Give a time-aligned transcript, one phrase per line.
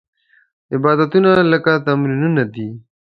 [0.75, 2.67] عبادتونه لکه تمرینونه دي.